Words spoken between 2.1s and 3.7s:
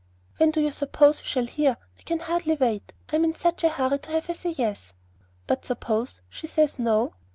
hardly wait, I am in such a